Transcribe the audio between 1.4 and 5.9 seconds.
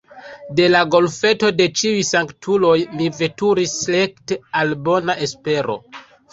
de Ĉiuj Sanktuloj mi veturis rekte al Bona Espero.